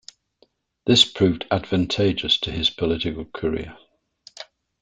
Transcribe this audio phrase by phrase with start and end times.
[0.87, 3.77] This proved advantageous to his political career.